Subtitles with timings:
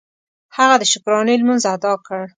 [0.57, 2.21] هغه د شکرانې لمونځ ادا کړ.